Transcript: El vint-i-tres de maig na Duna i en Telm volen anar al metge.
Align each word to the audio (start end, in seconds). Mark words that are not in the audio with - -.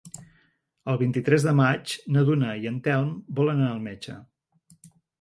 El 0.93 0.97
vint-i-tres 1.01 1.45
de 1.49 1.53
maig 1.59 1.95
na 2.17 2.25
Duna 2.31 2.57
i 2.65 2.67
en 2.73 2.83
Telm 2.91 3.15
volen 3.41 3.65
anar 3.65 3.71
al 3.79 3.89
metge. 3.93 4.21